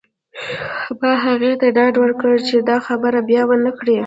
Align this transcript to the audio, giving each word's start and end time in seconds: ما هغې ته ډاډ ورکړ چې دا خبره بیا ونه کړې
ما 1.01 1.13
هغې 1.25 1.51
ته 1.61 1.67
ډاډ 1.75 1.93
ورکړ 1.99 2.33
چې 2.47 2.55
دا 2.69 2.77
خبره 2.87 3.19
بیا 3.29 3.41
ونه 3.47 3.71
کړې 3.79 3.97